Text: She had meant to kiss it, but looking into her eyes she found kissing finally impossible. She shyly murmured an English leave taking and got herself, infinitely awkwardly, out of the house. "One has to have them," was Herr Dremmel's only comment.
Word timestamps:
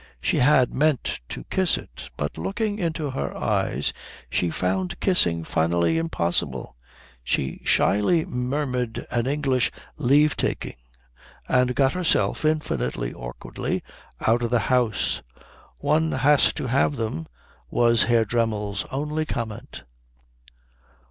She 0.19 0.37
had 0.37 0.73
meant 0.73 1.19
to 1.29 1.43
kiss 1.51 1.77
it, 1.77 2.09
but 2.17 2.35
looking 2.39 2.79
into 2.79 3.11
her 3.11 3.37
eyes 3.37 3.93
she 4.31 4.49
found 4.49 4.99
kissing 4.99 5.43
finally 5.43 5.99
impossible. 5.99 6.75
She 7.23 7.61
shyly 7.65 8.25
murmured 8.25 9.05
an 9.11 9.27
English 9.27 9.69
leave 9.97 10.35
taking 10.35 10.77
and 11.47 11.75
got 11.75 11.91
herself, 11.93 12.45
infinitely 12.45 13.13
awkwardly, 13.13 13.83
out 14.25 14.41
of 14.41 14.49
the 14.49 14.73
house. 14.73 15.21
"One 15.77 16.13
has 16.13 16.51
to 16.53 16.65
have 16.65 16.95
them," 16.95 17.27
was 17.69 18.05
Herr 18.05 18.25
Dremmel's 18.25 18.85
only 18.91 19.27
comment. 19.27 19.83